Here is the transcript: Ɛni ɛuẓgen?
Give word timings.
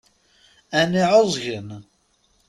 Ɛni 0.79 1.03
ɛuẓgen? 1.13 1.67